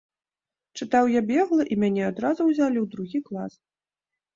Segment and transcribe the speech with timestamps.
[0.79, 3.53] Чытаў я бегла, і мяне адразу ўзялі ў другі клас.